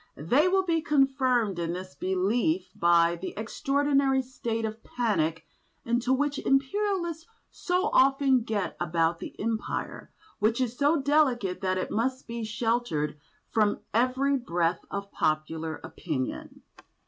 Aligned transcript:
They 0.17 0.47
will 0.47 0.63
be 0.63 0.81
confirmed 0.81 1.59
in 1.59 1.73
this 1.73 1.93
belief 1.93 2.71
by 2.75 3.15
the 3.17 3.35
extraordinary 3.37 4.23
state 4.23 4.65
of 4.65 4.83
panic 4.83 5.45
into 5.85 6.11
which 6.11 6.39
Imperialists 6.39 7.27
so 7.51 7.91
often 7.93 8.41
get 8.41 8.75
about 8.79 9.19
the 9.19 9.39
Empire, 9.39 10.11
which 10.39 10.59
is 10.59 10.75
so 10.75 10.99
delicate 10.99 11.61
that 11.61 11.77
it 11.77 11.91
must 11.91 12.25
be 12.25 12.43
sheltered 12.43 13.19
from 13.51 13.81
every 13.93 14.37
breath 14.37 14.83
of 14.89 15.11
popular 15.11 15.79
opinion. 15.83 16.63